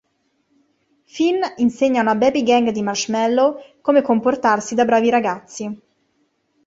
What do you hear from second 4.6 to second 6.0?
da bravi ragazzi.